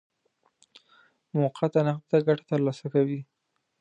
موقته 1.39 1.79
نقده 1.87 2.17
ګټه 2.27 2.43
ترلاسه 2.51 2.85
کوي. 2.93 3.19